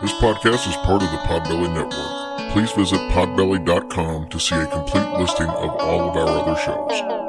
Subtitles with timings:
[0.00, 2.52] This podcast is part of the Podbelly Network.
[2.52, 7.20] Please visit podbelly.com to see a complete listing of all of our other shows.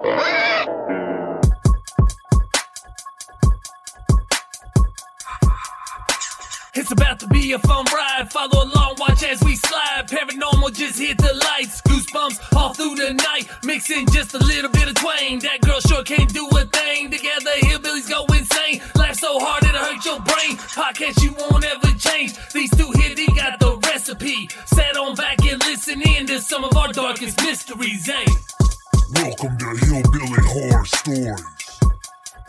[6.73, 8.31] It's about to be a fun ride.
[8.31, 10.08] Follow along, watch as we slide.
[10.08, 11.81] Paranormal just hit the lights.
[11.81, 13.49] Goosebumps all through the night.
[13.65, 15.40] Mixing just a little bit of twain.
[15.40, 17.12] That girl sure can't do a thing.
[17.12, 18.81] Together, hillbillies go insane.
[19.22, 20.58] Laugh so hard it'll hurt your brain.
[20.58, 22.34] Podcast you won't ever change.
[22.53, 24.47] These two here, they got the recipe.
[24.66, 28.25] Sit on back and listen in to some of our darkest mysteries, eh?
[29.13, 31.80] Welcome to Hillbilly Horror Stories.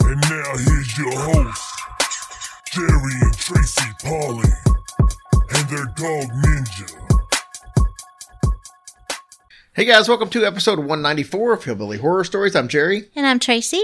[0.01, 1.63] And now here's your host,
[2.71, 4.49] Jerry and Tracy Polly,
[5.31, 6.99] and their dog Ninja.
[9.73, 12.55] Hey guys, welcome to episode 194 of Hillbilly Horror Stories.
[12.55, 13.09] I'm Jerry.
[13.15, 13.83] And I'm Tracy.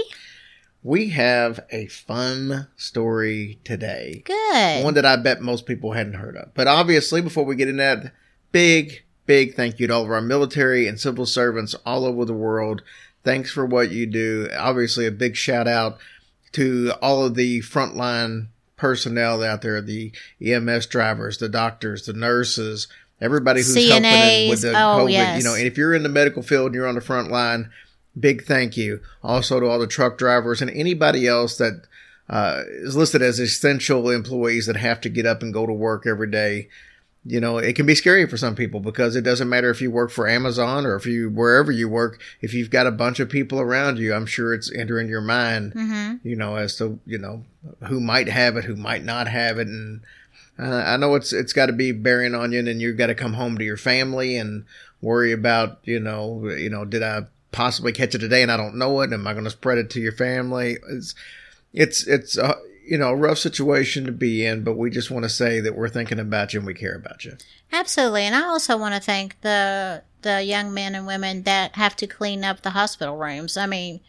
[0.82, 4.22] We have a fun story today.
[4.24, 4.84] Good.
[4.84, 6.54] One that I bet most people hadn't heard of.
[6.54, 8.12] But obviously, before we get into that,
[8.50, 12.32] big, big thank you to all of our military and civil servants all over the
[12.32, 12.82] world.
[13.24, 14.48] Thanks for what you do.
[14.56, 15.98] Obviously, a big shout out
[16.52, 18.46] to all of the frontline
[18.76, 20.12] personnel out there, the
[20.42, 22.88] EMS drivers, the doctors, the nurses,
[23.20, 25.12] everybody who's helping with the Oh, COVID.
[25.12, 25.38] yes.
[25.38, 27.70] You know, and if you're in the medical field and you're on the front line,
[28.20, 29.00] big thank you.
[29.22, 31.82] Also to all the truck drivers and anybody else that
[32.28, 36.06] uh, is listed as essential employees that have to get up and go to work
[36.06, 36.68] every day.
[37.26, 39.90] You know, it can be scary for some people because it doesn't matter if you
[39.90, 42.18] work for Amazon or if you wherever you work.
[42.40, 45.74] If you've got a bunch of people around you, I'm sure it's entering your mind.
[45.74, 46.26] Mm-hmm.
[46.26, 47.44] You know, as to you know
[47.88, 50.00] who might have it, who might not have it, and
[50.58, 53.08] uh, I know it's it's got to be bearing on you, and then you've got
[53.08, 54.64] to come home to your family and
[55.02, 58.76] worry about you know you know did I possibly catch it today and I don't
[58.76, 59.12] know it?
[59.12, 60.78] Am I going to spread it to your family?
[60.90, 61.14] It's
[61.72, 65.24] it's it's a, you know a rough situation to be in, but we just want
[65.24, 67.36] to say that we're thinking about you and we care about you.
[67.72, 68.22] Absolutely.
[68.22, 72.06] And I also want to thank the the young men and women that have to
[72.06, 73.56] clean up the hospital rooms.
[73.56, 74.00] I mean,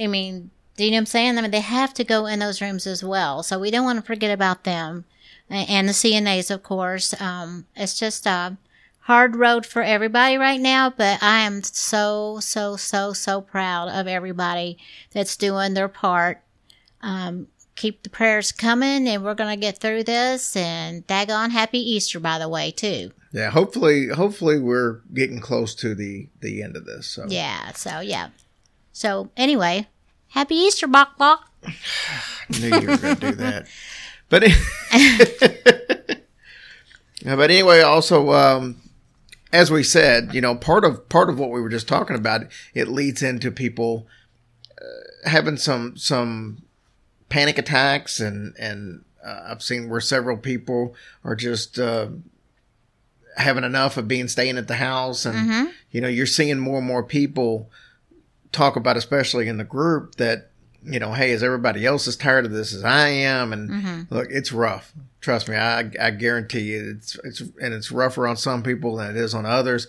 [0.00, 1.38] I mean, do you know what I'm saying?
[1.38, 3.42] I mean, they have to go in those rooms as well.
[3.42, 5.04] So we don't want to forget about them
[5.50, 7.20] and the CNAs, of course.
[7.20, 8.56] Um, it's just a
[9.04, 14.06] hard road for everybody right now, but I am so, so, so, so proud of
[14.06, 14.78] everybody
[15.12, 16.42] that's doing their part.
[17.02, 21.78] Um, keep the prayers coming and we're going to get through this and daggone happy
[21.78, 23.10] Easter, by the way, too.
[23.30, 27.06] Yeah, hopefully hopefully we're getting close to the the end of this.
[27.08, 27.72] So Yeah.
[27.72, 28.28] So, yeah.
[28.92, 29.88] So, anyway,
[30.28, 31.50] happy Easter, Bok Bok.
[32.60, 33.66] knew you were going to do that.
[34.30, 34.54] But Yeah,
[37.36, 38.83] but anyway, also um,
[39.54, 42.42] as we said, you know, part of part of what we were just talking about,
[42.74, 44.08] it leads into people
[44.82, 46.62] uh, having some some
[47.28, 52.08] panic attacks, and and uh, I've seen where several people are just uh,
[53.36, 55.36] having enough of being staying at the house, and
[55.92, 57.70] you know, you're seeing more and more people
[58.50, 60.50] talk about, especially in the group, that
[60.84, 63.52] you know, hey, is everybody else as tired of this as I am?
[63.52, 64.14] And mm-hmm.
[64.14, 64.92] look, it's rough.
[65.20, 69.10] Trust me, I I guarantee you, it's it's and it's rougher on some people than
[69.10, 69.86] it is on others.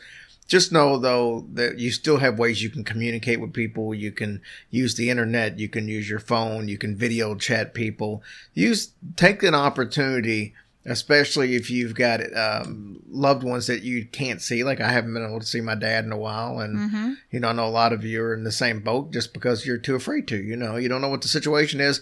[0.48, 3.94] Just know though that you still have ways you can communicate with people.
[3.94, 5.60] You can use the internet.
[5.60, 6.68] You can use your phone.
[6.68, 8.22] You can video chat people.
[8.54, 10.54] Use take an opportunity
[10.86, 14.64] especially if you've got um, loved ones that you can't see.
[14.64, 17.50] Like I haven't been able to see my dad in a while, and you know,
[17.50, 19.96] I know a lot of you are in the same boat just because you're too
[19.96, 20.38] afraid to.
[20.38, 22.02] You know, you don't know what the situation is.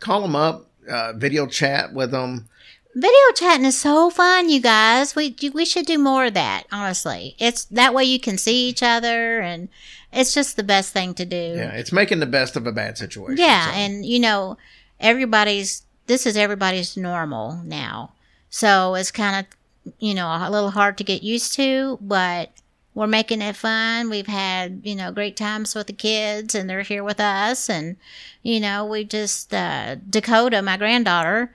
[0.00, 2.48] Call them up, uh, video chat with them.
[2.96, 5.16] Video chatting is so fun, you guys.
[5.16, 6.64] We we should do more of that.
[6.70, 9.68] Honestly, it's that way you can see each other, and
[10.12, 11.36] it's just the best thing to do.
[11.36, 13.36] Yeah, it's making the best of a bad situation.
[13.38, 13.76] Yeah, so.
[13.76, 14.58] and you know,
[15.00, 18.13] everybody's this is everybody's normal now.
[18.54, 22.52] So it's kind of you know a little hard to get used to, but
[22.94, 24.08] we're making it fun.
[24.08, 27.96] We've had you know great times with the kids, and they're here with us, and
[28.44, 31.52] you know we just uh, Dakota, my granddaughter,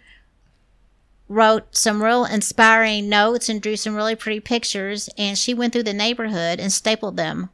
[1.30, 5.84] wrote some real inspiring notes and drew some really pretty pictures, and she went through
[5.84, 7.50] the neighborhood and stapled them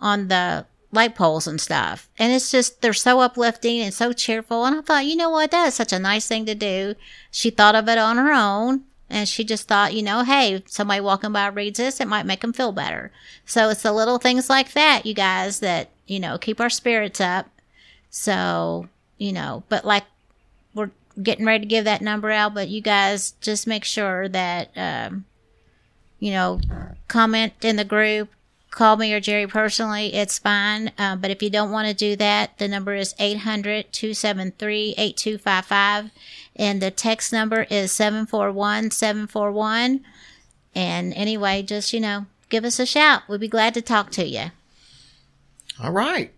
[0.00, 2.08] on the light poles and stuff.
[2.18, 4.64] And it's just, they're so uplifting and so cheerful.
[4.66, 5.50] And I thought, you know what?
[5.50, 6.94] That is such a nice thing to do.
[7.30, 8.84] She thought of it on her own.
[9.08, 12.40] And she just thought, you know, hey, somebody walking by reads this, it might make
[12.40, 13.10] them feel better.
[13.44, 17.20] So it's the little things like that, you guys, that, you know, keep our spirits
[17.20, 17.46] up.
[18.08, 18.88] So,
[19.18, 20.04] you know, but like
[20.74, 20.90] we're
[21.22, 25.26] getting ready to give that number out, but you guys just make sure that, um,
[26.18, 26.60] you know,
[27.08, 28.30] comment in the group,
[28.72, 30.90] call me or Jerry personally, it's fine.
[30.98, 36.10] Um, but if you don't want to do that, the number is 800 273 8255.
[36.56, 40.04] And the text number is 741 741.
[40.74, 43.22] And anyway, just, you know, give us a shout.
[43.28, 44.46] We'd be glad to talk to you.
[45.80, 46.32] All right.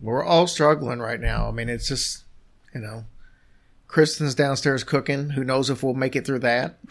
[0.00, 1.48] We're all struggling right now.
[1.48, 2.24] I mean, it's just,
[2.74, 3.04] you know,
[3.86, 5.30] Kristen's downstairs cooking.
[5.30, 6.78] Who knows if we'll make it through that?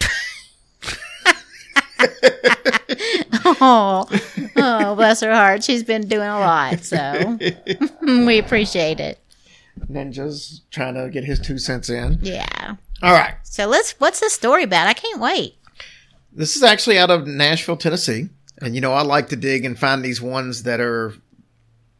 [3.60, 4.08] Oh,
[4.56, 5.62] oh, bless her heart.
[5.62, 6.80] She's been doing a lot.
[6.80, 7.38] So
[8.02, 9.20] we appreciate it.
[9.88, 12.18] Ninja's trying to get his two cents in.
[12.22, 12.76] Yeah.
[13.02, 13.34] All right.
[13.44, 14.88] So let's, what's the story about?
[14.88, 15.56] I can't wait.
[16.32, 18.28] This is actually out of Nashville, Tennessee.
[18.60, 21.14] And, you know, I like to dig and find these ones that are,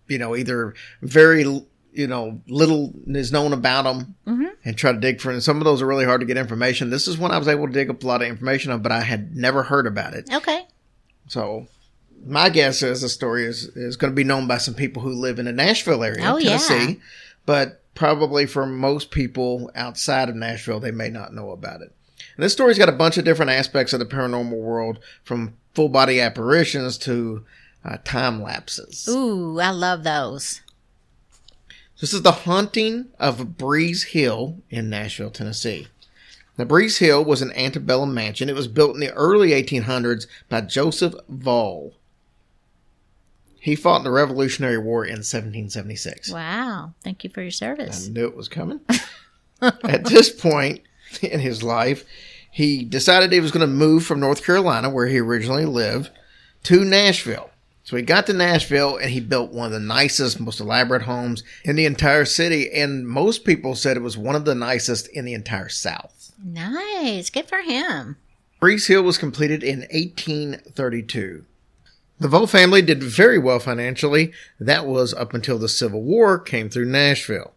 [0.08, 1.42] you know, either very,
[1.92, 4.49] you know, little is known about them mm-hmm.
[4.64, 5.34] and try to dig for it.
[5.34, 6.90] And some of those are really hard to get information.
[6.90, 8.90] This is one I was able to dig up a lot of information on, but
[8.90, 10.28] I had never heard about it.
[10.32, 10.66] Okay.
[11.28, 11.67] So
[12.25, 15.12] my guess is the story is, is going to be known by some people who
[15.12, 16.58] live in the Nashville area, Oh, yeah.
[16.58, 17.00] Tennessee.
[17.44, 21.93] But probably for most people outside of Nashville, they may not know about it.
[22.37, 25.88] And this story's got a bunch of different aspects of the paranormal world, from full
[25.88, 27.44] body apparitions to
[27.84, 29.06] uh, time lapses.
[29.08, 30.61] Ooh, I love those.
[32.00, 35.87] This is the haunting of Breeze Hill in Nashville, Tennessee.
[36.58, 38.48] Now, Breeze Hill was an antebellum mansion.
[38.48, 41.92] It was built in the early 1800s by Joseph Vaulx.
[43.60, 46.32] He fought in the Revolutionary War in 1776.
[46.32, 46.94] Wow.
[47.02, 48.06] Thank you for your service.
[48.06, 48.80] I knew it was coming.
[49.60, 50.82] At this point
[51.20, 52.04] in his life,
[52.50, 56.10] he decided he was going to move from North Carolina, where he originally lived,
[56.62, 57.50] to Nashville.
[57.86, 61.44] So he got to Nashville and he built one of the nicest, most elaborate homes
[61.62, 62.68] in the entire city.
[62.72, 66.32] And most people said it was one of the nicest in the entire South.
[66.44, 67.30] Nice.
[67.30, 68.16] Good for him.
[68.58, 71.44] Breeze Hill was completed in 1832.
[72.18, 74.32] The Vaulx family did very well financially.
[74.58, 77.52] That was up until the Civil War came through Nashville.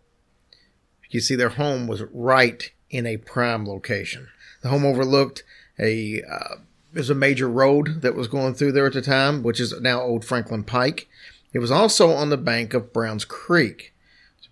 [1.09, 4.27] You see, their home was right in a prime location.
[4.61, 5.41] The home overlooked
[5.79, 6.55] a uh,
[6.93, 10.01] there's a major road that was going through there at the time, which is now
[10.01, 11.07] Old Franklin Pike.
[11.53, 13.93] It was also on the bank of Browns Creek.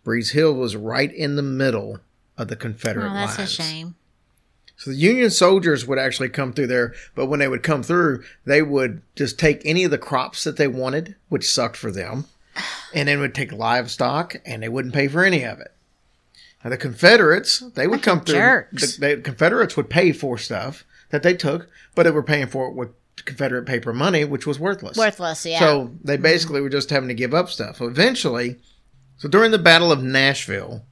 [0.04, 2.00] Breeze Hill was right in the middle
[2.38, 3.60] of the Confederate Oh, that's lines.
[3.60, 3.96] a shame.
[4.78, 8.24] So the Union soldiers would actually come through there, but when they would come through,
[8.46, 12.24] they would just take any of the crops that they wanted, which sucked for them,
[12.94, 15.74] and then would take livestock, and they wouldn't pay for any of it.
[16.64, 18.36] Now the Confederates, they would come through.
[18.36, 18.96] jerks.
[18.98, 22.68] The, the Confederates would pay for stuff that they took, but they were paying for
[22.68, 22.90] it with
[23.26, 24.98] Confederate paper money, which was worthless.
[24.98, 25.60] Worthless, yeah.
[25.60, 26.24] So they mm-hmm.
[26.24, 27.82] basically were just having to give up stuff.
[27.82, 28.58] Eventually,
[29.18, 30.86] so during the Battle of Nashville,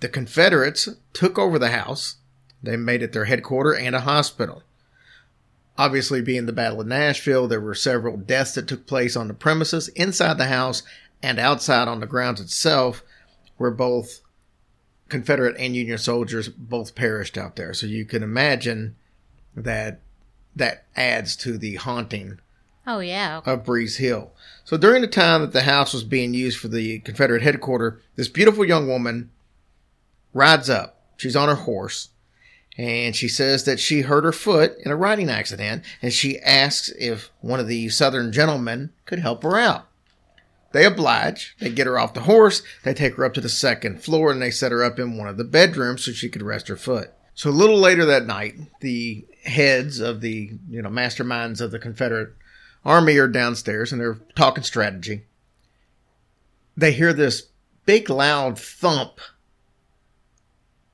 [0.00, 2.16] the Confederates took over the house.
[2.62, 4.62] They made it their headquarters and a hospital.
[5.76, 9.34] Obviously, being the Battle of Nashville, there were several deaths that took place on the
[9.34, 10.82] premises, inside the house,
[11.22, 13.02] and outside on the grounds itself,
[13.56, 14.20] where both
[15.08, 17.74] Confederate and Union soldiers both perished out there.
[17.74, 18.96] So you can imagine
[19.56, 20.00] that
[20.54, 22.38] that adds to the haunting
[22.86, 23.40] oh, yeah.
[23.46, 24.32] of Breeze Hill.
[24.64, 28.28] So during the time that the house was being used for the Confederate headquarters, this
[28.28, 29.30] beautiful young woman
[30.34, 31.00] rides up.
[31.16, 32.10] She's on her horse.
[32.78, 36.90] And she says that she hurt her foot in a riding accident, and she asks
[36.98, 39.88] if one of the Southern gentlemen could help her out.
[40.72, 41.54] They oblige.
[41.60, 42.62] They get her off the horse.
[42.82, 45.28] They take her up to the second floor, and they set her up in one
[45.28, 47.10] of the bedrooms so she could rest her foot.
[47.34, 51.78] So a little later that night, the heads of the you know masterminds of the
[51.78, 52.34] Confederate
[52.84, 55.22] army are downstairs, and they're talking strategy.
[56.76, 57.48] They hear this
[57.84, 59.20] big loud thump,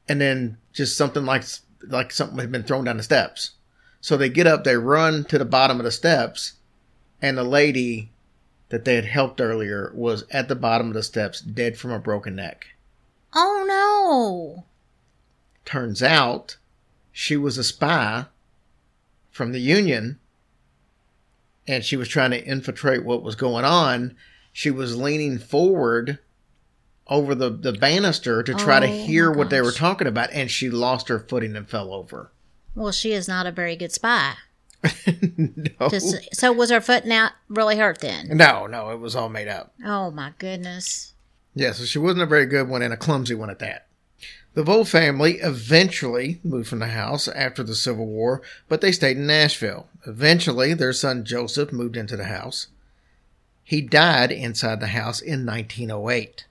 [0.09, 1.45] and then just something like
[1.87, 3.53] like something had been thrown down the steps.
[4.01, 6.55] So they get up, they run to the bottom of the steps,
[7.21, 8.11] and the lady
[8.69, 11.99] that they had helped earlier was at the bottom of the steps, dead from a
[11.99, 12.67] broken neck.
[13.35, 14.65] Oh, no.
[15.65, 16.57] Turns out
[17.13, 18.27] she was a spy
[19.39, 20.19] from the Union
[21.69, 24.17] and she was trying to infiltrate what was going on.
[24.53, 26.19] She was leaning forward
[27.07, 30.51] over the, the banister to try to Oh, hear what they were talking about, and
[30.51, 32.33] she lost her footing and fell over.
[32.75, 34.35] Well, she is not a very good spy.
[35.37, 35.89] no.
[35.89, 38.29] Just, so was her foot not really hurt then?
[38.33, 39.75] no, no, it was all made up.
[39.85, 41.15] Oh, my goodness.
[41.55, 43.88] Yeah, so she wasn't a very good one and a clumsy one at that.
[44.59, 49.17] The Vaulx family eventually moved from the house after the Civil War, but they stayed
[49.17, 49.87] in Nashville.
[50.05, 52.67] Eventually, their son Joseph moved into the house.
[53.63, 56.49] He died inside the house in 1908.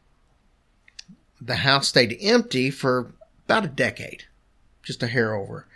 [1.42, 3.12] The house stayed empty for
[3.44, 4.24] about a decade,
[4.84, 5.68] just a hair over.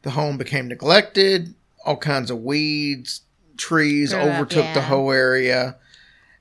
[0.00, 3.20] The home became neglected, all kinds of weeds
[3.58, 5.76] trees Grew up, overtook the whole area,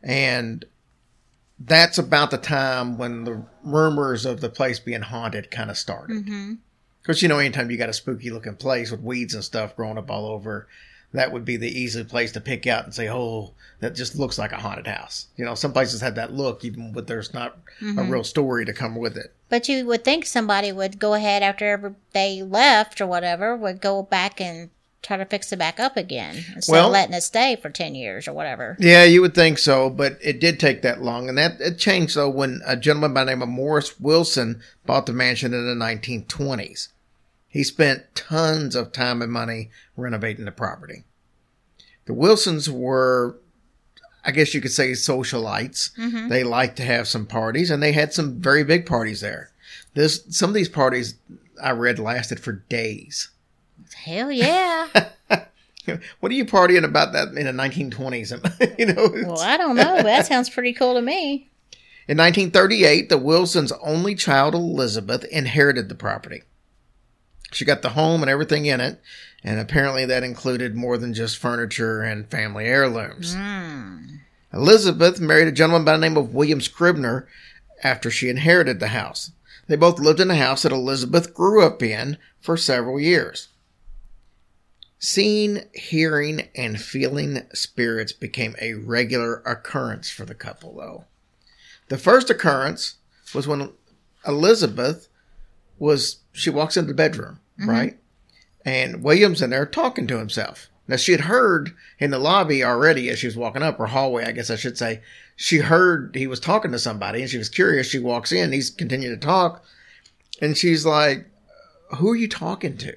[0.02, 0.64] and
[1.60, 6.26] that's about the time when the rumors of the place being haunted kind of started.
[6.26, 6.54] hmm
[7.02, 9.98] Because you know, anytime you got a spooky looking place with weeds and stuff growing
[9.98, 10.68] up all over,
[11.12, 14.38] that would be the easy place to pick out and say, "Oh, that just looks
[14.38, 17.58] like a haunted house." You know, some places have that look, even with there's not
[17.82, 19.34] a real story to come with it.
[19.50, 23.82] But you would think somebody would go ahead after ever they left or whatever, would
[23.82, 24.70] go back and
[25.02, 27.96] try to fix it back up again instead Well- of letting it stay for 10
[27.96, 28.76] years or whatever.
[28.80, 32.16] Yeah, you would think so, but it did take that long, and that it changed
[32.16, 35.74] though when a gentleman by the name of Morris Wilson bought the mansion in the
[35.86, 36.90] 1920s.
[37.48, 41.06] He spent tons of time and money renovating the property.
[42.06, 43.38] The Wilsons were,
[44.24, 45.92] I guess you could say, socialites.
[45.98, 46.28] Mm-hmm.
[46.28, 49.52] They liked to have some parties, and they had some very big parties there.
[49.96, 51.16] This some of these parties
[51.62, 53.30] I read lasted for days.
[53.96, 54.88] Hell yeah.
[56.20, 58.78] What are you partying about that in the 1920s?
[58.80, 61.50] you know, well, I don't know, that sounds pretty cool to me.
[62.08, 66.44] In 1938, the Wilsons' only child, Elizabeth, inherited the property.
[67.52, 69.02] She got the home and everything in it,
[69.44, 73.36] and apparently that included more than just furniture and family heirlooms.
[73.36, 74.18] Hmm.
[74.54, 77.28] Elizabeth married a gentleman by the name of William Scribner
[77.84, 79.32] after she inherited the house.
[79.68, 83.50] They both lived in the house that Elizabeth grew up in for several years.
[85.02, 91.06] Seeing, hearing, and feeling spirits became a regular occurrence for the couple, though.
[91.88, 92.96] The first occurrence
[93.34, 93.72] was when
[94.28, 95.08] Elizabeth
[95.78, 97.70] was she walks into the bedroom, mm-hmm.
[97.70, 98.00] right?
[98.66, 100.70] And William's in there talking to himself.
[100.88, 104.26] Now she had heard in the lobby already as she was walking up, or hallway,
[104.26, 105.02] I guess I should say,
[105.36, 107.88] she heard he was talking to somebody and she was curious.
[107.88, 109.64] She walks in, he's continuing to talk,
[110.42, 111.26] and she's like,
[111.98, 112.96] Who are you talking to?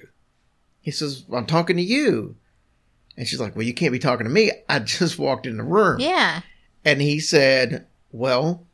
[0.83, 2.35] He says, I'm talking to you.
[3.17, 4.51] And she's like, Well, you can't be talking to me.
[4.69, 5.99] I just walked in the room.
[5.99, 6.41] Yeah.
[6.85, 8.65] And he said, Well,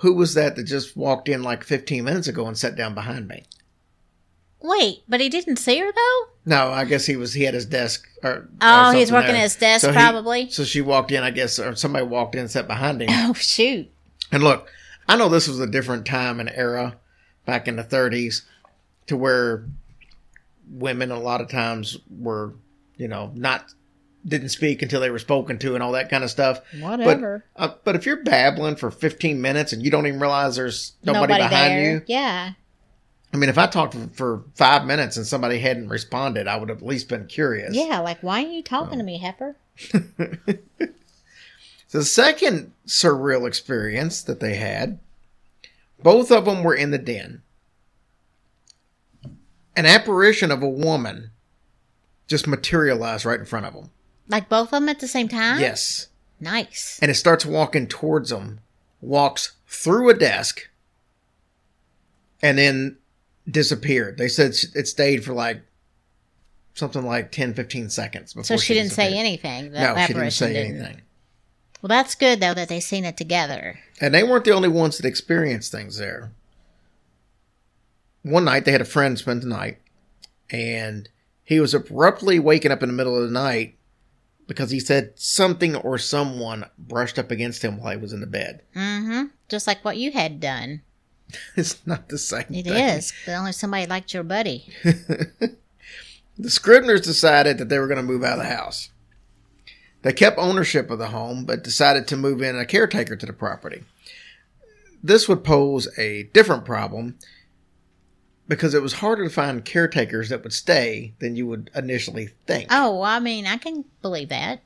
[0.00, 3.26] who was that that just walked in like 15 minutes ago and sat down behind
[3.28, 3.44] me?
[4.60, 6.24] Wait, but he didn't see her though?
[6.44, 8.08] No, I guess he was, he had his desk.
[8.24, 9.36] Or, Oh, or he's working there.
[9.36, 10.50] at his desk he- probably.
[10.50, 13.08] so she walked in, I guess, or somebody walked in and sat behind him.
[13.10, 13.88] Oh, shoot.
[14.32, 14.68] And look,
[15.08, 16.96] I know this was a different time and era
[17.46, 18.42] back in the 30s
[19.06, 19.64] to where
[20.70, 22.54] women a lot of times were,
[22.96, 23.72] you know, not
[24.26, 26.60] didn't speak until they were spoken to and all that kind of stuff.
[26.80, 27.44] Whatever.
[27.56, 30.94] But, uh, but if you're babbling for 15 minutes and you don't even realize there's
[31.02, 31.92] nobody, behind there.
[31.92, 32.52] you, Yeah.
[33.32, 36.78] I mean, if I talked for, five minutes and somebody hadn't responded, I would have
[36.78, 37.74] at least been curious.
[37.74, 39.56] Yeah, like, why are you talking to me, Heifer?
[41.90, 44.98] The second surreal experience that they had,
[46.02, 47.42] both of them were in the den.
[49.78, 51.30] An apparition of a woman
[52.26, 53.90] just materialized right in front of them.
[54.26, 55.60] Like both of them at the same time?
[55.60, 56.08] Yes.
[56.40, 56.98] Nice.
[57.00, 58.58] And it starts walking towards them,
[59.00, 60.68] walks through a desk,
[62.42, 62.96] and then
[63.48, 64.18] disappeared.
[64.18, 65.62] They said it stayed for like
[66.74, 69.70] something like 10, 15 seconds before So she didn't say anything.
[69.70, 70.76] The No, she didn't say didn't.
[70.82, 71.02] anything.
[71.82, 73.78] Well, that's good though that they seen it together.
[74.00, 76.32] And they weren't the only ones that experienced things there.
[78.22, 79.78] One night they had a friend spend the night,
[80.50, 81.08] and
[81.44, 83.76] he was abruptly waking up in the middle of the night
[84.46, 88.26] because he said something or someone brushed up against him while he was in the
[88.26, 88.62] bed.
[88.74, 89.26] Mm-hmm.
[89.48, 90.82] Just like what you had done.
[91.56, 92.72] It's not the same It thing.
[92.72, 94.66] is, but only somebody liked your buddy.
[96.40, 98.90] The Scribners decided that they were going to move out of the house.
[100.02, 103.32] They kept ownership of the home, but decided to move in a caretaker to the
[103.32, 103.82] property.
[105.02, 107.18] This would pose a different problem
[108.48, 112.68] because it was harder to find caretakers that would stay than you would initially think.
[112.70, 114.62] Oh, well, I mean, I can believe that.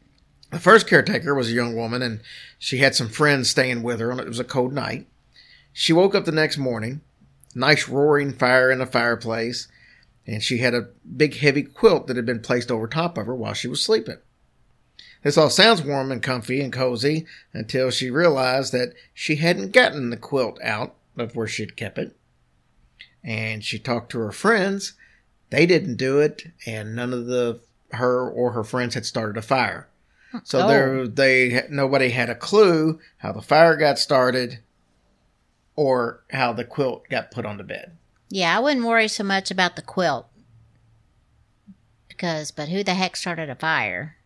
[0.51, 2.21] The first caretaker was a young woman, and
[2.59, 5.07] she had some friends staying with her, and it was a cold night.
[5.73, 7.01] She woke up the next morning,
[7.55, 9.69] nice roaring fire in the fireplace,
[10.27, 13.35] and she had a big heavy quilt that had been placed over top of her
[13.35, 14.19] while she was sleeping.
[15.23, 20.11] This all sounds warm and comfy and cozy until she realized that she hadn't gotten
[20.11, 22.17] the quilt out of where she'd kept it.
[23.25, 24.95] And she talked to her friends.
[25.51, 27.61] They didn't do it, and none of the
[27.93, 29.87] her or her friends had started a fire.
[30.45, 30.69] So Oh.
[30.69, 34.61] there, they nobody had a clue how the fire got started,
[35.77, 37.97] or how the quilt got put on the bed.
[38.31, 40.27] Yeah, I wouldn't worry so much about the quilt.
[42.09, 44.17] Because, but who the heck started a fire?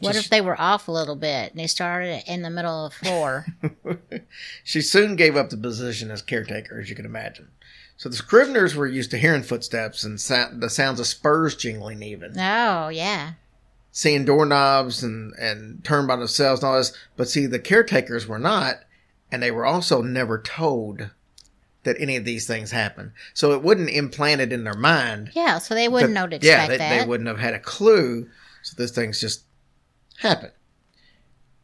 [0.00, 2.50] What Just- if they were off a little bit and they started it in the
[2.50, 3.46] middle of the floor?
[4.64, 7.48] She soon gave up the position as caretaker, as you can imagine.
[7.96, 12.02] So the Scribners were used to hearing footsteps and sa- the sounds of spurs jingling,
[12.02, 12.38] even.
[12.38, 13.32] oh, yeah.
[13.90, 16.92] seeing doorknobs and, and turn by themselves and all this.
[17.16, 18.76] But see, the caretakers were not,
[19.32, 21.08] and they were also never told
[21.84, 23.12] that any of these things happened.
[23.32, 25.30] So it wouldn't implanted in their mind.
[25.34, 26.98] Yeah, so they wouldn't that- know to yeah, they, that.
[27.00, 28.28] they wouldn't have had a clue.
[28.62, 29.44] So this thing's just
[30.18, 30.52] happened.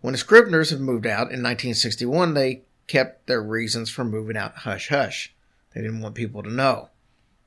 [0.00, 4.56] When the Scribners had moved out in 1961, they kept their reasons for moving out
[4.58, 5.34] hush hush.
[5.74, 6.88] They didn't want people to know.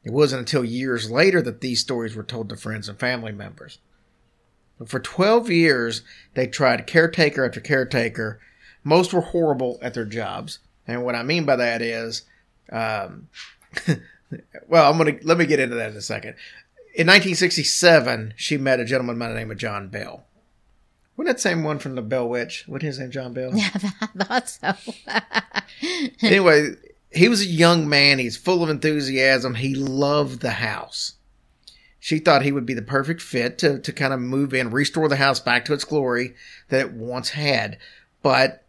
[0.03, 3.79] It wasn't until years later that these stories were told to friends and family members.
[4.77, 6.01] But for 12 years,
[6.33, 8.39] they tried caretaker after caretaker.
[8.83, 10.59] Most were horrible at their jobs.
[10.87, 12.23] And what I mean by that is,
[12.71, 13.29] um,
[14.67, 16.35] well, I'm going to let me get into that in a second.
[16.93, 20.25] In 1967, she met a gentleman by the name of John Bell.
[21.17, 22.65] Wasn't that same one from the Bell Witch?
[22.67, 23.51] What his name, John Bell?
[23.55, 23.69] Yeah,
[24.01, 24.75] I thought so.
[26.21, 26.75] anyway,
[27.15, 28.19] he was a young man.
[28.19, 29.55] He's full of enthusiasm.
[29.55, 31.13] He loved the house.
[31.99, 35.07] She thought he would be the perfect fit to, to kind of move in, restore
[35.07, 36.35] the house back to its glory
[36.69, 37.79] that it once had.
[38.21, 38.63] But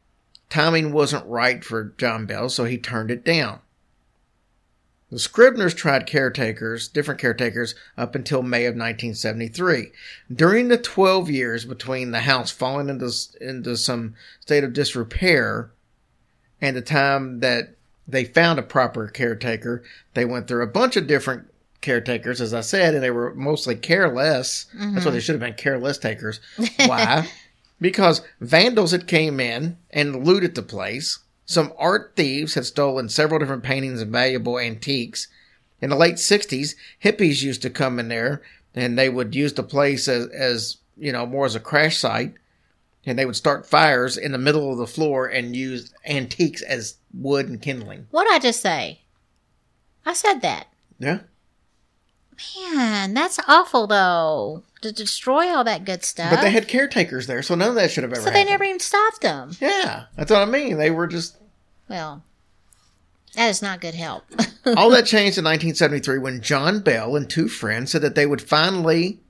[0.49, 3.61] timing wasn't right for John Bell, so he turned it down.
[5.11, 9.93] The Scribners tried caretakers, different caretakers, up until May of 1973.
[10.35, 13.11] During the 12 years between the house falling into,
[13.41, 15.71] into some state of disrepair
[16.61, 17.77] and the time that
[18.09, 19.83] they found a proper caretaker,
[20.15, 23.75] they went through a bunch of different caretakers, as I said, and they were mostly
[23.75, 24.67] careless.
[24.75, 25.19] That's why they mm-hmm.
[25.19, 26.41] should have been careless takers.
[26.87, 27.29] Why?
[27.81, 31.21] because vandals had came in and looted the place.
[31.45, 35.29] Some art thieves had stolen several different paintings and valuable antiques.
[35.81, 38.43] In the late 60s, hippies used to come in there
[38.75, 42.35] and they would use the place as, as you know, more as a crash site.
[43.05, 46.97] And they would start fires in the middle of the floor and use antiques as
[47.19, 48.07] wood and kindling.
[48.11, 49.01] What'd I just say?
[50.05, 50.69] I said that.
[50.99, 51.21] Yeah.
[52.57, 54.63] Man, that's awful though.
[54.83, 56.31] To destroy all that good stuff.
[56.31, 58.51] But they had caretakers there, so none of that should have ever so they happened.
[58.51, 59.53] never even stopped them.
[59.61, 60.77] Yeah, that's what I mean.
[60.77, 61.37] They were just
[61.89, 62.23] Well,
[63.35, 64.25] that is not good help.
[64.77, 68.43] all that changed in 1973 when John Bell and two friends said that they would
[68.43, 69.21] finally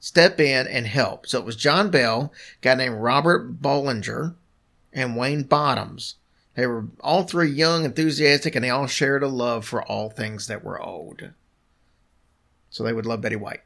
[0.00, 1.26] step in and help.
[1.26, 4.34] So it was John Bell, a guy named Robert Bollinger,
[4.92, 6.16] and Wayne Bottoms.
[6.54, 10.46] They were all three young, enthusiastic, and they all shared a love for all things
[10.46, 11.30] that were old.
[12.70, 13.62] So they would love Betty White.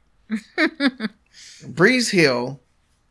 [1.69, 2.61] Breeze Hill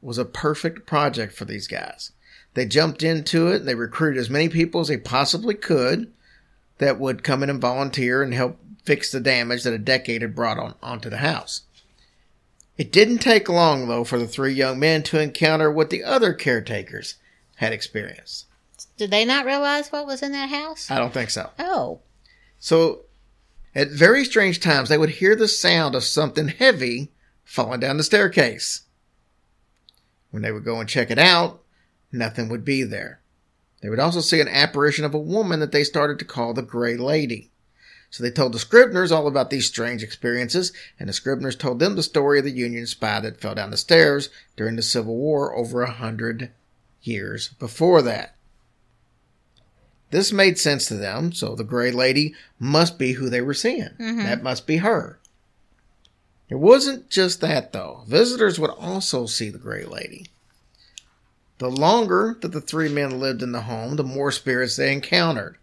[0.01, 2.11] was a perfect project for these guys.
[2.53, 3.57] They jumped into it.
[3.57, 6.11] And they recruited as many people as they possibly could
[6.79, 10.35] that would come in and volunteer and help fix the damage that a decade had
[10.35, 11.61] brought on onto the house.
[12.77, 16.33] It didn't take long, though, for the three young men to encounter what the other
[16.33, 17.15] caretakers
[17.55, 18.45] had experienced.
[18.97, 20.89] Did they not realize what was in that house?
[20.89, 21.51] I don't think so.
[21.59, 22.01] Oh,
[22.59, 23.05] So,
[23.75, 27.11] at very strange times, they would hear the sound of something heavy
[27.43, 28.81] falling down the staircase.
[30.31, 31.61] When they would go and check it out,
[32.11, 33.21] nothing would be there.
[33.81, 36.63] They would also see an apparition of a woman that they started to call the
[36.63, 37.51] Gray Lady.
[38.09, 41.95] So they told the Scribners all about these strange experiences, and the Scribners told them
[41.95, 45.55] the story of the Union spy that fell down the stairs during the Civil War
[45.55, 46.51] over a hundred
[47.01, 48.36] years before that.
[50.09, 53.89] This made sense to them, so the Gray Lady must be who they were seeing.
[53.99, 54.23] Mm-hmm.
[54.23, 55.19] That must be her.
[56.49, 58.03] It wasn't just that, though.
[58.07, 60.27] Visitors would also see the Gray Lady.
[61.57, 65.57] The longer that the three men lived in the home, the more spirits they encountered.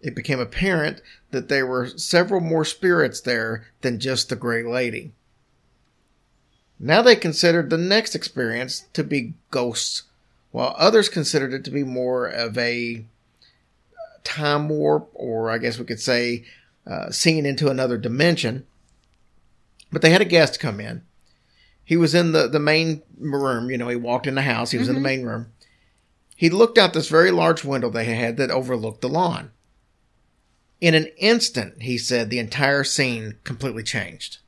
[0.00, 1.00] It became apparent
[1.32, 5.12] that there were several more spirits there than just the Gray Lady.
[6.78, 10.04] Now they considered the next experience to be ghosts,
[10.56, 13.04] while others considered it to be more of a
[14.24, 16.46] time warp, or I guess we could say,
[16.86, 18.66] uh, seeing into another dimension.
[19.92, 21.02] But they had a guest come in.
[21.84, 23.68] He was in the, the main room.
[23.68, 24.70] You know, he walked in the house.
[24.70, 25.52] He was in the main room.
[26.34, 29.50] He looked out this very large window they had that overlooked the lawn.
[30.80, 34.38] In an instant, he said, the entire scene completely changed.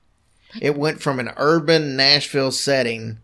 [0.59, 3.19] It went from an urban Nashville setting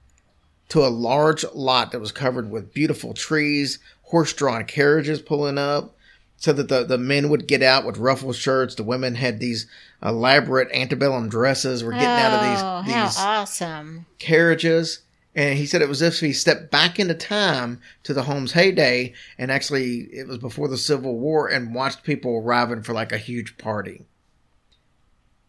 [0.70, 5.96] to a large lot that was covered with beautiful trees, horse drawn carriages pulling up,
[6.36, 8.74] so that the, the men would get out with ruffled shirts.
[8.74, 9.66] The women had these
[10.02, 14.06] elaborate antebellum dresses, were getting out oh, of how these, these awesome!
[14.18, 15.00] carriages.
[15.36, 18.52] And he said it was as if he stepped back into time to the home's
[18.52, 23.10] heyday, and actually it was before the Civil War, and watched people arriving for like
[23.10, 24.06] a huge party.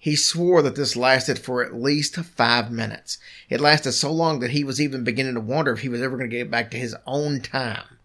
[0.05, 3.17] He swore that this lasted for at least five minutes.
[3.49, 6.15] It lasted so long that he was even beginning to wonder if he was ever
[6.15, 7.97] going to get back to his own time.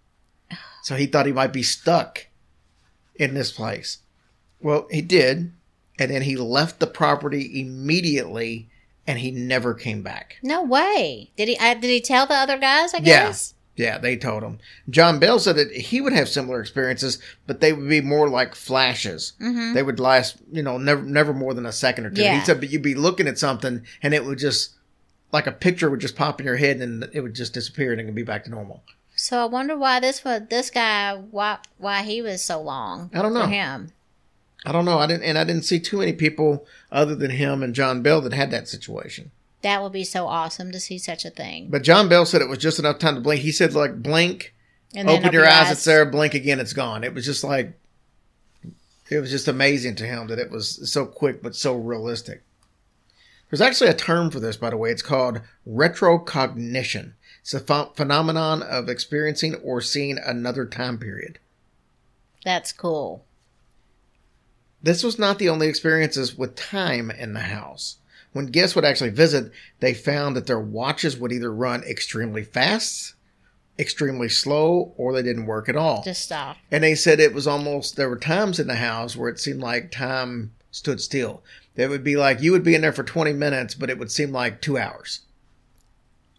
[0.82, 2.28] So he thought he might be stuck
[3.16, 3.98] in this place.
[4.62, 5.52] Well, he did,
[5.98, 8.70] and then he left the property immediately
[9.06, 10.38] and he never came back.
[10.42, 11.32] No way.
[11.36, 11.58] Did he?
[11.58, 12.94] Uh, did he tell the other guys?
[12.94, 13.52] I guess.
[13.80, 14.58] Yeah, they told him.
[14.90, 18.54] John Bell said that he would have similar experiences, but they would be more like
[18.54, 19.32] flashes.
[19.40, 19.72] Mm-hmm.
[19.72, 22.20] They would last, you know, never never more than a second or two.
[22.20, 22.38] Yeah.
[22.38, 24.74] He said, but you'd be looking at something and it would just
[25.32, 28.00] like a picture would just pop in your head and it would just disappear and
[28.02, 28.82] it would be back to normal.
[29.16, 33.10] So I wonder why this was this guy why why he was so long.
[33.14, 33.44] I don't know.
[33.44, 33.92] for him.
[34.66, 34.98] I don't know.
[34.98, 38.20] I didn't, and I didn't see too many people other than him and John Bell
[38.20, 39.30] that had that situation.
[39.62, 41.68] That would be so awesome to see such a thing.
[41.68, 43.42] But John Bell said it was just enough time to blink.
[43.42, 44.54] He said like blink,
[44.94, 46.06] And then open your eyes, it's there.
[46.06, 47.04] Blink again, it's gone.
[47.04, 47.78] It was just like
[49.10, 52.42] it was just amazing to him that it was so quick but so realistic.
[53.50, 54.90] There's actually a term for this, by the way.
[54.90, 57.14] It's called retrocognition.
[57.40, 61.38] It's a ph- phenomenon of experiencing or seeing another time period.
[62.44, 63.24] That's cool.
[64.82, 67.96] This was not the only experiences with time in the house.
[68.32, 73.14] When guests would actually visit, they found that their watches would either run extremely fast,
[73.78, 76.02] extremely slow, or they didn't work at all.
[76.02, 76.56] Just stop.
[76.70, 79.60] And they said it was almost, there were times in the house where it seemed
[79.60, 81.42] like time stood still.
[81.76, 84.12] It would be like you would be in there for 20 minutes, but it would
[84.12, 85.20] seem like two hours.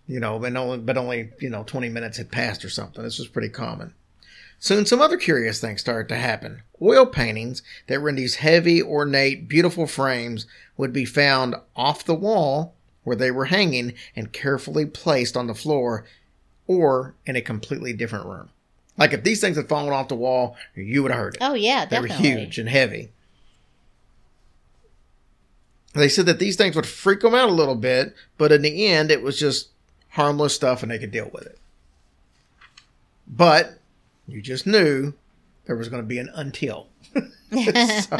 [0.07, 3.03] You know, but only, but only, you know, 20 minutes had passed or something.
[3.03, 3.93] This was pretty common.
[4.63, 6.61] Soon, some other curious things started to happen.
[6.79, 10.45] Oil paintings that were in these heavy, ornate, beautiful frames
[10.77, 15.55] would be found off the wall where they were hanging and carefully placed on the
[15.55, 16.05] floor
[16.67, 18.49] or in a completely different room.
[18.97, 21.41] Like if these things had fallen off the wall, you would have heard it.
[21.41, 22.29] Oh yeah, they definitely.
[22.29, 23.11] were huge and heavy.
[25.93, 28.85] They said that these things would freak them out a little bit, but in the
[28.85, 29.69] end, it was just
[30.09, 31.57] harmless stuff and they could deal with it.
[33.27, 33.80] But
[34.31, 35.13] you just knew
[35.65, 36.87] there was going to be an until.
[37.53, 38.17] so,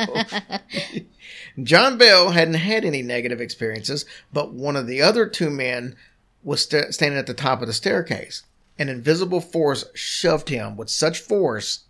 [1.63, 5.95] John Bell hadn't had any negative experiences, but one of the other two men
[6.43, 8.43] was st- standing at the top of the staircase.
[8.78, 11.86] An invisible force shoved him with such force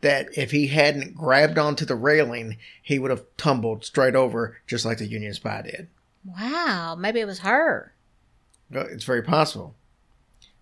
[0.00, 4.84] that if he hadn't grabbed onto the railing, he would have tumbled straight over, just
[4.84, 5.88] like the Union spy did.
[6.24, 7.92] Wow, maybe it was her.
[8.70, 9.74] It's very possible.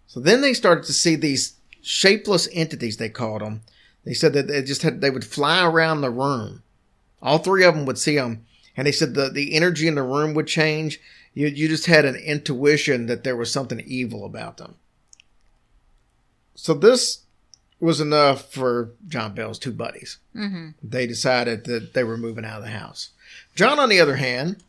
[0.07, 3.63] So then they started to see these shapeless entities, they called them.
[4.05, 6.63] They said that they just had, they would fly around the room.
[7.23, 8.47] All three of them would see them.
[8.77, 11.01] And they said the, the energy in the room would change.
[11.35, 14.77] You, you just had an intuition that there was something evil about them.
[16.55, 17.25] So this
[17.79, 20.19] was enough for John Bell's two buddies.
[20.35, 20.71] Mm-hmm.
[20.83, 23.11] They decided that they were moving out of the house.
[23.55, 24.63] John, on the other hand,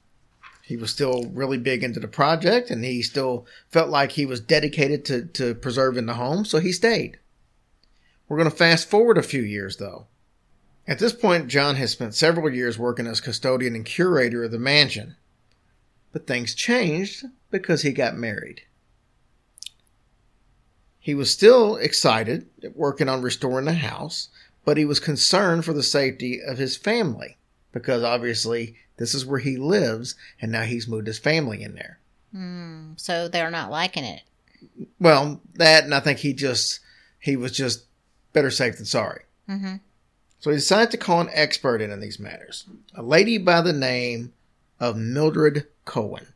[0.71, 4.39] he was still really big into the project and he still felt like he was
[4.39, 7.19] dedicated to, to preserving the home, so he stayed.
[8.29, 10.07] We're going to fast forward a few years though.
[10.87, 14.59] At this point, John has spent several years working as custodian and curator of the
[14.59, 15.17] mansion.
[16.13, 18.61] But things changed because he got married.
[20.99, 24.29] He was still excited at working on restoring the house,
[24.63, 27.35] but he was concerned for the safety of his family
[27.73, 31.99] because obviously this is where he lives and now he's moved his family in there.
[32.35, 34.21] Mm, so they're not liking it.
[34.99, 36.79] Well, that and I think he just
[37.19, 37.85] he was just
[38.33, 39.23] better safe than sorry.
[39.49, 39.75] Mm-hmm.
[40.39, 43.73] So he decided to call an expert in in these matters, a lady by the
[43.73, 44.33] name
[44.79, 46.27] of Mildred Cohen.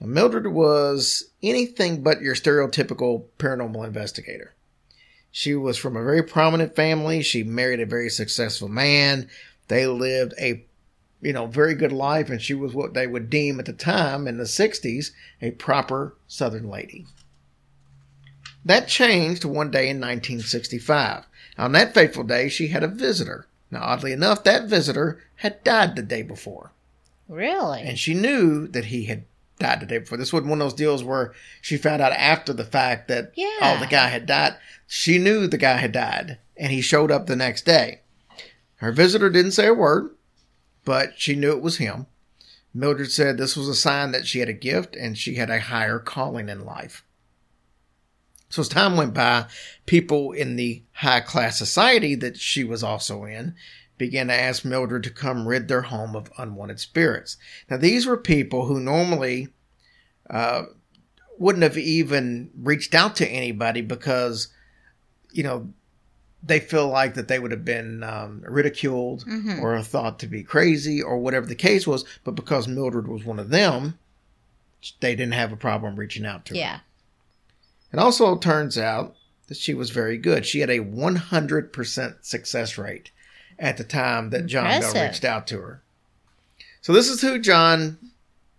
[0.00, 4.54] Now, Mildred was anything but your stereotypical paranormal investigator.
[5.30, 7.22] She was from a very prominent family.
[7.22, 9.28] She married a very successful man.
[9.68, 10.64] They lived a
[11.20, 14.26] you know, very good life, and she was what they would deem at the time
[14.28, 15.10] in the 60s
[15.42, 17.06] a proper Southern lady.
[18.64, 21.24] That changed one day in 1965.
[21.56, 23.46] On that fateful day, she had a visitor.
[23.70, 26.72] Now, oddly enough, that visitor had died the day before,
[27.28, 27.82] Really?
[27.82, 29.24] and she knew that he had
[29.58, 30.16] died the day before.
[30.18, 33.48] This wasn't one of those deals where she found out after the fact that Yeah.
[33.60, 34.54] oh, the guy had died.
[34.86, 38.00] She knew the guy had died, and he showed up the next day.
[38.76, 40.10] Her visitor didn't say a word,
[40.84, 42.06] but she knew it was him.
[42.74, 45.60] Mildred said this was a sign that she had a gift and she had a
[45.60, 47.04] higher calling in life.
[48.50, 49.46] So as time went by,
[49.84, 53.54] people in the high class society that she was also in
[53.98, 57.36] began to ask Mildred to come rid their home of unwanted spirits.
[57.68, 59.48] Now these were people who normally
[60.30, 60.64] uh,
[61.38, 64.48] wouldn't have even reached out to anybody because,
[65.32, 65.72] you know,
[66.42, 69.60] they feel like that they would have been um, ridiculed Mhm.
[69.60, 72.04] or thought to be crazy or whatever the case was.
[72.24, 73.98] But because Mildred was one of them,
[75.00, 76.58] they didn't have a problem reaching out to her.
[76.60, 76.80] yeah.
[77.92, 79.16] It also turns out
[79.48, 80.44] that she was very good.
[80.46, 83.10] She had a 100% success rate
[83.58, 85.82] at the time that John Bell reached out to her.
[86.82, 87.98] So this is who John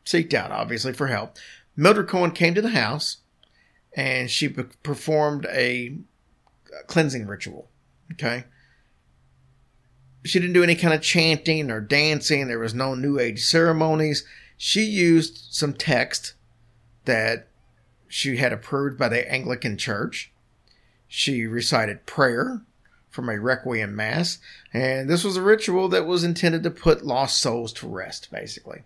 [0.05, 1.37] seeked out, obviously, for help.
[1.77, 3.17] Mildred Cohen came to the house
[3.95, 5.95] and she pe- performed a
[6.87, 7.69] cleansing ritual.
[8.11, 8.45] Okay.
[10.25, 12.47] She didn't do any kind of chanting or dancing.
[12.47, 14.25] There was no New Age ceremonies.
[14.57, 16.33] She used some text
[17.05, 17.47] that
[18.07, 20.31] she had approved by the Anglican Church.
[21.07, 22.61] She recited prayer
[23.09, 24.37] from a requiem mass,
[24.73, 28.83] and this was a ritual that was intended to put lost souls to rest, basically.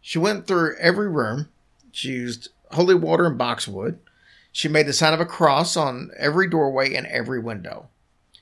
[0.00, 1.48] She went through every room.
[1.92, 3.98] She used holy water and boxwood.
[4.54, 7.88] She made the sign of a cross on every doorway and every window.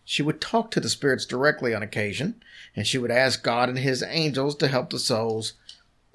[0.04, 2.42] She would talk to the spirits directly on occasion,
[2.76, 5.54] and she would ask God and his angels to help the souls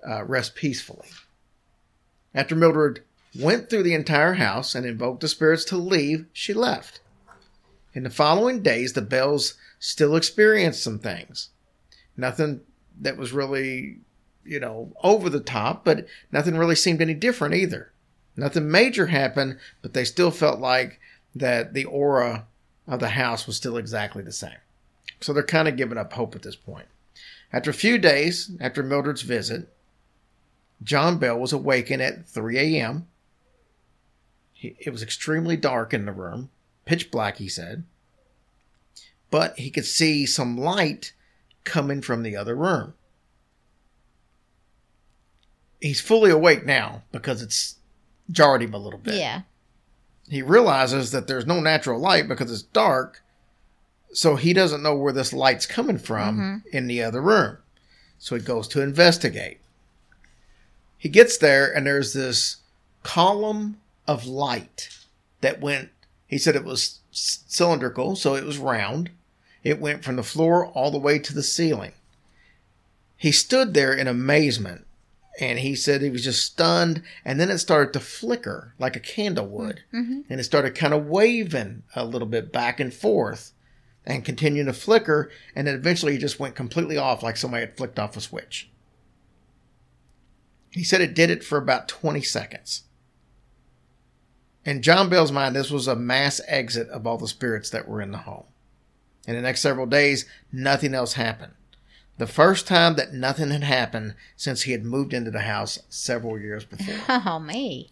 [0.07, 1.07] uh, rest peacefully.
[2.36, 3.01] After Mildred
[3.39, 7.01] went through the entire house and invoked the spirits to leave, she left.
[7.95, 11.49] In the following days, the Bells still experienced some things.
[12.15, 12.62] Nothing
[13.01, 14.01] that was really,
[14.45, 17.91] you know, over the top, but nothing really seemed any different either.
[18.38, 21.00] Nothing major happened, but they still felt like
[21.36, 22.45] that the aura
[22.88, 24.60] of the house was still exactly the same.
[25.19, 26.86] So they're kind of giving up hope at this point.
[27.52, 29.73] After a few days after Mildred's visit,
[30.84, 33.08] John Bell was awakened at 3 a.m.
[34.62, 36.50] It was extremely dark in the room,
[36.86, 37.84] pitch black, he said.
[39.32, 41.13] But he could see some light
[41.63, 42.93] coming from the other room.
[45.82, 47.76] He's fully awake now because it's
[48.31, 49.15] jarred him a little bit.
[49.15, 49.41] Yeah.
[50.29, 53.21] He realizes that there's no natural light because it's dark,
[54.11, 56.75] so he doesn't know where this light's coming from mm-hmm.
[56.75, 57.57] in the other room.
[58.19, 59.59] So he goes to investigate.
[60.97, 62.57] He gets there, and there's this
[63.03, 64.89] column of light
[65.41, 65.89] that went,
[66.25, 69.11] he said it was c- cylindrical, so it was round.
[69.63, 71.93] It went from the floor all the way to the ceiling.
[73.15, 74.87] He stood there in amazement
[75.39, 79.00] and he said he was just stunned and then it started to flicker like a
[79.00, 80.21] candle would mm, mm-hmm.
[80.30, 83.54] and it started kind of waving a little bit back and forth
[84.06, 87.78] and continuing to flicker and then eventually it just went completely off like somebody had
[87.78, 88.69] flicked off a switch.
[90.71, 92.84] He said it did it for about 20 seconds.
[94.65, 98.02] In john bell's mind this was a mass exit of all the spirits that were
[98.02, 98.45] in the home.
[99.28, 101.54] In the next several days nothing else happened
[102.17, 106.39] the first time that nothing had happened since he had moved into the house several
[106.39, 106.95] years before.
[107.25, 107.89] Oh, me.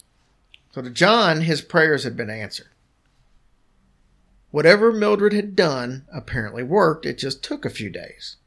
[0.73, 2.67] So to John, his prayers had been answered.
[4.51, 8.37] Whatever Mildred had done apparently worked, it just took a few days.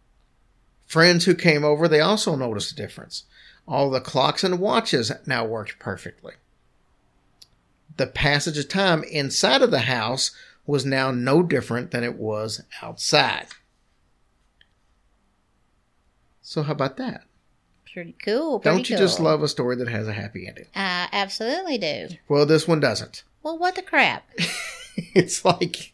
[0.87, 3.25] Friends who came over, they also noticed a difference.
[3.67, 6.35] All the clocks and watches now worked perfectly.
[7.99, 10.31] The passage of time inside of the house
[10.67, 13.49] was now no different than it was outside.
[16.49, 17.25] So how about that?
[17.93, 18.59] Pretty cool.
[18.59, 19.05] Pretty Don't you cool.
[19.07, 20.65] just love a story that has a happy ending?
[20.75, 22.09] I absolutely do.
[22.27, 23.23] Well, this one doesn't.
[23.43, 24.27] Well, what the crap?
[25.15, 25.93] It's like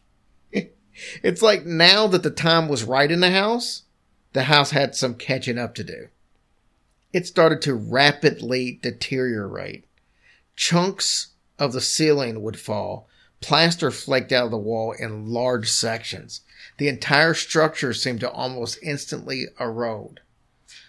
[0.51, 3.83] it's like now that the time was right in the house,
[4.31, 6.07] the house had some catching up to do.
[7.11, 9.85] It started to rapidly deteriorate.
[10.55, 13.09] Chunks of the ceiling would fall.
[13.41, 16.41] Plaster flaked out of the wall in large sections.
[16.77, 20.21] The entire structure seemed to almost instantly erode.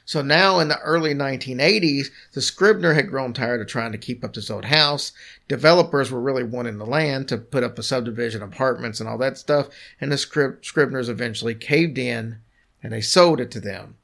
[0.06, 4.22] So now in the early 1980s, the Scribner had grown tired of trying to keep
[4.22, 5.10] up this old house.
[5.48, 9.36] Developers were really wanting the land to put up a subdivision, apartments, and all that
[9.36, 9.68] stuff.
[10.00, 12.38] And the Scrib- Scribners eventually caved in
[12.84, 13.96] and they sold it to them.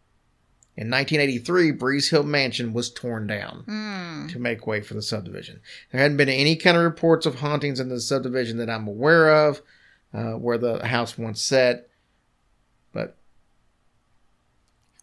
[0.77, 4.27] In 1983, Breeze Hill Mansion was torn down Hmm.
[4.29, 5.61] to make way for the subdivision.
[5.93, 9.47] There hadn't been any kind of reports of hauntings in the subdivision that I'm aware
[9.47, 9.63] of,
[10.13, 11.89] uh, where the house once sat.
[12.93, 13.17] But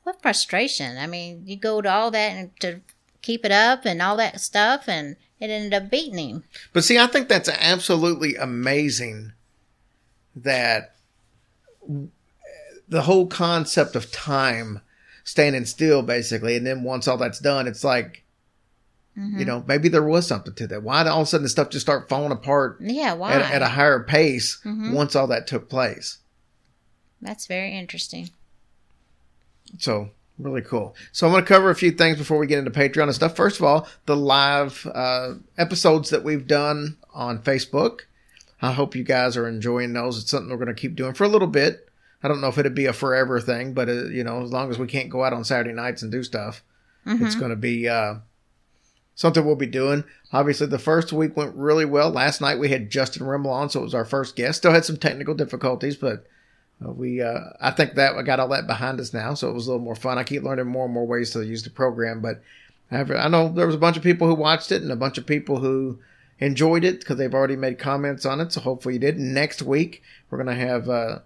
[0.09, 0.97] What frustration.
[0.97, 2.81] I mean, you go to all that and to
[3.21, 6.43] keep it up and all that stuff, and it ended up beating him.
[6.73, 9.33] But see, I think that's absolutely amazing
[10.35, 10.95] that
[12.87, 14.81] the whole concept of time
[15.23, 18.23] standing still, basically, and then once all that's done, it's like,
[19.15, 19.43] you mm-hmm.
[19.43, 20.81] know, maybe there was something to that.
[20.81, 23.33] Why did all of a sudden the stuff just start falling apart Yeah, why?
[23.33, 24.91] at, at a higher pace mm-hmm.
[24.91, 26.17] once all that took place?
[27.21, 28.31] That's very interesting.
[29.77, 30.95] So really cool.
[31.11, 33.35] So I'm going to cover a few things before we get into Patreon and stuff.
[33.35, 38.01] First of all, the live uh, episodes that we've done on Facebook.
[38.61, 40.17] I hope you guys are enjoying those.
[40.21, 41.89] It's something we're going to keep doing for a little bit.
[42.21, 44.69] I don't know if it'd be a forever thing, but uh, you know, as long
[44.69, 46.63] as we can't go out on Saturday nights and do stuff,
[47.23, 48.15] it's going to be uh,
[49.15, 50.03] something we'll be doing.
[50.33, 52.09] Obviously, the first week went really well.
[52.09, 54.59] Last night we had Justin Rimmel on, so it was our first guest.
[54.59, 56.25] Still had some technical difficulties, but
[56.85, 59.53] uh, we uh, I think that we got all that behind us now, so it
[59.53, 60.17] was a little more fun.
[60.17, 62.41] I keep learning more and more ways to use the program, but
[62.91, 65.17] After- I know there was a bunch of people who watched it and a bunch
[65.17, 65.99] of people who
[66.39, 68.53] enjoyed it because they've already made comments on it.
[68.53, 69.19] So hopefully you did.
[69.19, 71.19] Next week we're gonna have uh,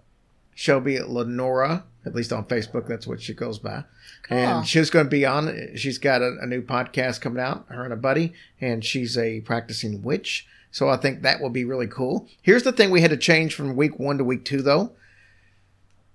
[0.54, 2.86] Shelby Lenora, at least on Facebook.
[2.86, 3.84] That's what she goes by.
[4.24, 4.38] Cool.
[4.38, 5.76] And she's going to be on.
[5.76, 7.66] She's got a, a new podcast coming out.
[7.68, 10.46] Her and a buddy, and she's a practicing witch.
[10.70, 12.26] So I think that will be really cool.
[12.40, 14.92] Here's the thing: we had to change from week one to week two, though.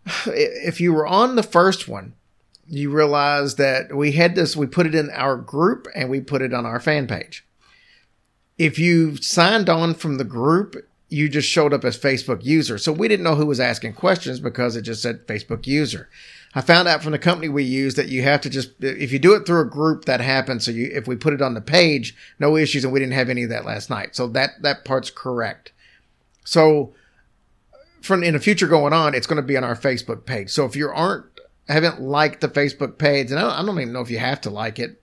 [0.25, 2.13] If you were on the first one,
[2.67, 4.55] you realize that we had this.
[4.55, 7.45] We put it in our group and we put it on our fan page.
[8.57, 10.75] If you signed on from the group,
[11.09, 12.77] you just showed up as Facebook user.
[12.77, 16.09] So we didn't know who was asking questions because it just said Facebook user.
[16.53, 19.19] I found out from the company we use that you have to just if you
[19.19, 20.65] do it through a group that happens.
[20.65, 23.29] So you if we put it on the page, no issues, and we didn't have
[23.29, 24.15] any of that last night.
[24.15, 25.71] So that that part's correct.
[26.43, 26.93] So
[28.01, 30.49] from in the future going on, it's going to be on our Facebook page.
[30.49, 31.25] So if you aren't
[31.67, 34.41] haven't liked the Facebook page, and I don't, I don't even know if you have
[34.41, 35.01] to like it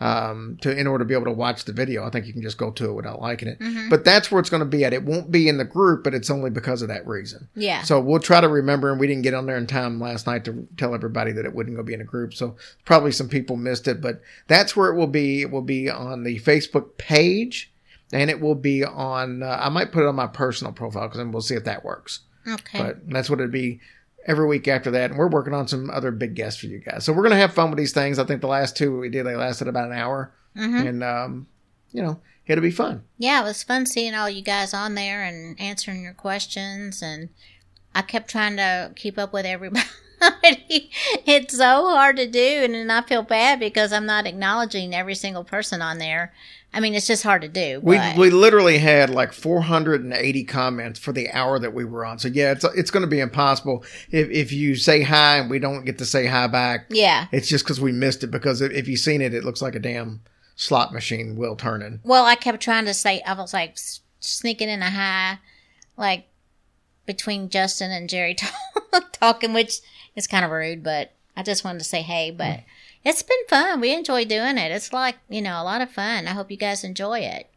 [0.00, 2.04] um, to in order to be able to watch the video.
[2.04, 3.58] I think you can just go to it without liking it.
[3.88, 4.92] But that's where it's going to be at.
[4.92, 7.48] It won't be in the group, but it's only because of that reason.
[7.54, 7.82] Yeah.
[7.82, 10.44] So we'll try to remember, and we didn't get on there in time last night
[10.44, 12.34] to tell everybody that it wouldn't go be in a group.
[12.34, 15.42] So probably some people missed it, but that's where it will be.
[15.42, 17.72] It will be on the Facebook page,
[18.12, 19.42] and it will be on.
[19.42, 21.84] Uh, I might put it on my personal profile because then we'll see if that
[21.84, 22.20] works.
[22.46, 22.78] Okay.
[22.78, 23.80] But that's what it'd be
[24.26, 25.10] every week after that.
[25.10, 27.04] And we're working on some other big guests for you guys.
[27.04, 28.18] So we're gonna have fun with these things.
[28.18, 30.88] I think the last two we did, they lasted about an hour, Mhm.
[30.88, 31.46] and um,
[31.92, 33.02] you know, it'll be fun.
[33.18, 37.02] Yeah, it was fun seeing all you guys on there and answering your questions.
[37.02, 37.28] And
[37.94, 39.84] I kept trying to keep up with everybody.
[41.26, 42.38] it's so hard to do.
[42.64, 46.32] And then I feel bad because I'm not acknowledging every single person on there.
[46.74, 47.80] I mean, it's just hard to do.
[47.82, 52.18] We but- we literally had like 480 comments for the hour that we were on.
[52.18, 55.58] So yeah, it's it's going to be impossible if if you say hi and we
[55.58, 56.86] don't get to say hi back.
[56.90, 57.28] yeah.
[57.32, 58.30] It's just because we missed it.
[58.30, 60.20] Because if, if you've seen it, it looks like a damn
[60.56, 62.00] slot machine wheel turning.
[62.02, 63.76] Well, I kept trying to say, I was like
[64.20, 65.38] sneaking in a hi,
[65.96, 66.28] like
[67.06, 68.36] between Justin and Jerry
[69.12, 69.80] talking, which
[70.14, 72.30] is kind of rude, but I just wanted to say hey.
[72.30, 72.66] But hmm.
[73.06, 73.80] It's been fun.
[73.80, 74.72] We enjoy doing it.
[74.72, 76.26] It's like, you know, a lot of fun.
[76.26, 77.48] I hope you guys enjoy it.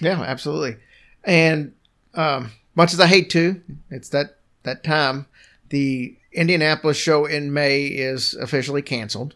[0.00, 0.76] Yeah, absolutely.
[1.22, 1.74] And
[2.14, 5.26] um, much as I hate to, it's that that time.
[5.68, 9.34] The Indianapolis show in May is officially canceled.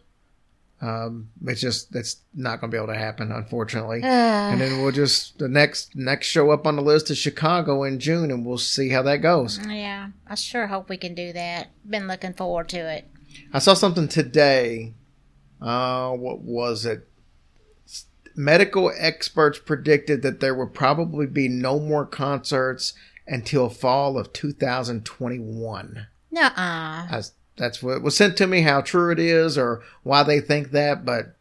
[0.81, 4.01] Um, it's just that's not going to be able to happen, unfortunately.
[4.03, 7.99] and then we'll just the next next show up on the list is Chicago in
[7.99, 9.59] June, and we'll see how that goes.
[9.67, 11.67] Yeah, I sure hope we can do that.
[11.87, 13.07] Been looking forward to it.
[13.53, 14.93] I saw something today.
[15.61, 17.07] Uh, what was it?
[18.35, 22.93] Medical experts predicted that there would probably be no more concerts
[23.27, 26.07] until fall of 2021.
[26.31, 27.07] Nuh-uh.
[27.11, 28.61] That's, that's what was sent to me.
[28.61, 31.03] How true it is, or why they think that.
[31.05, 31.35] But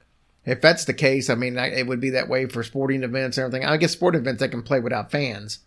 [0.44, 3.38] if that's the case, I mean, I- it would be that way for sporting events
[3.38, 3.66] and everything.
[3.68, 5.61] I guess sporting events they can play without fans,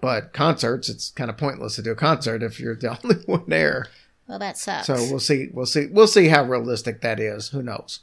[0.00, 3.44] but concerts, it's kind of pointless to do a concert if you're the only one
[3.46, 3.86] there.
[4.28, 4.86] Well, that sucks.
[4.86, 5.48] So we'll see.
[5.52, 5.86] We'll see.
[5.86, 7.48] We'll see how realistic that is.
[7.48, 8.00] Who knows?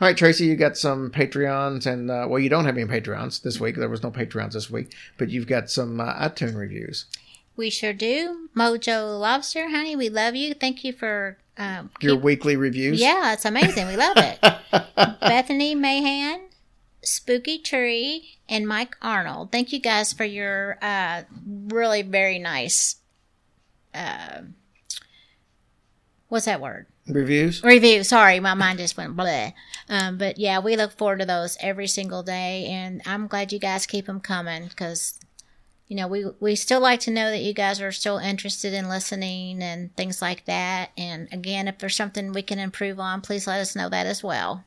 [0.00, 3.42] All right, Tracy, you got some Patreons, and uh, well, you don't have any Patreons
[3.42, 3.76] this week.
[3.76, 7.04] There was no Patreons this week, but you've got some uh, iTunes reviews.
[7.56, 8.48] we sure do.
[8.56, 10.54] Mojo Lobster, honey, we love you.
[10.54, 13.00] Thank you for um, Your weekly reviews.
[13.00, 13.86] Yeah, it's amazing.
[13.86, 14.40] We love it.
[15.20, 16.40] Bethany Mahan,
[17.02, 19.52] Spooky Tree, and Mike Arnold.
[19.52, 22.96] Thank you guys for your uh, really very nice.
[23.94, 24.40] Uh,
[26.32, 26.86] what's that word?
[27.06, 27.62] Reviews.
[27.62, 28.02] Review.
[28.04, 29.52] Sorry, my mind just went bleh.
[29.90, 33.58] Um, but yeah, we look forward to those every single day, and I'm glad you
[33.58, 35.18] guys keep them coming because.
[35.88, 38.88] You know, we we still like to know that you guys are still interested in
[38.88, 40.90] listening and things like that.
[40.96, 44.24] And again, if there's something we can improve on, please let us know that as
[44.24, 44.64] well.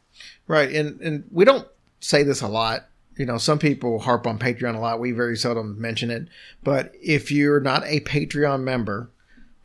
[0.47, 1.67] Right, and and we don't
[1.99, 2.89] say this a lot.
[3.17, 4.99] You know, some people harp on Patreon a lot.
[4.99, 6.27] We very seldom mention it.
[6.63, 9.09] But if you're not a Patreon member,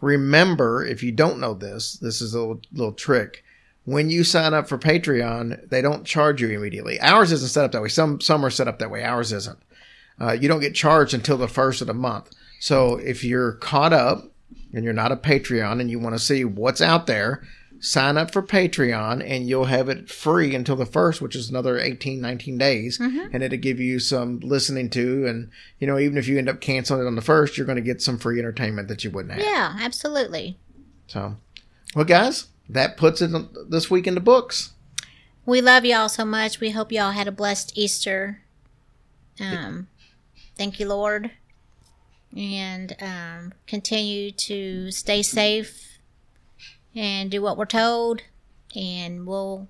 [0.00, 3.44] remember if you don't know this, this is a little, little trick.
[3.84, 7.00] When you sign up for Patreon, they don't charge you immediately.
[7.00, 7.88] Ours isn't set up that way.
[7.88, 9.02] Some some are set up that way.
[9.02, 9.58] Ours isn't.
[10.20, 12.30] Uh, you don't get charged until the first of the month.
[12.60, 14.30] So if you're caught up
[14.74, 17.42] and you're not a Patreon and you want to see what's out there,
[17.80, 21.78] sign up for Patreon and you'll have it free until the first, which is another
[21.78, 23.00] 18, 19 days.
[23.32, 25.26] And it'll give you some listening to.
[25.26, 27.76] And, you know, even if you end up canceling it on the first, you're going
[27.76, 29.42] to get some free entertainment that you wouldn't have.
[29.42, 30.58] Yeah, absolutely.
[31.06, 31.36] So,
[31.96, 33.30] well, guys, that puts it
[33.70, 34.72] this week in the books.
[35.46, 36.60] We love y'all so much.
[36.60, 38.42] We hope y'all had a blessed Easter.
[39.40, 39.88] Um,
[40.56, 41.30] thank you, Lord.
[42.36, 45.89] And um, continue to stay safe
[46.94, 48.22] and do what we're told.
[48.74, 49.68] And we'll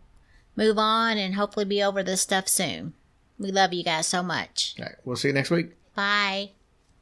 [0.56, 2.94] move on and hopefully be over this stuff soon.
[3.38, 4.74] We love you guys so much.
[4.78, 5.70] All right, we'll see you next week.
[5.94, 6.50] Bye.